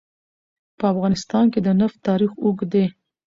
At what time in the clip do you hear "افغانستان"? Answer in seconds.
0.93-1.45